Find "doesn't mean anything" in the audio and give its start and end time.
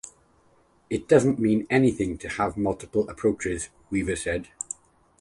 1.07-2.17